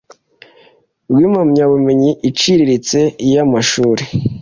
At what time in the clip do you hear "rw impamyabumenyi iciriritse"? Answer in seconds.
1.11-2.99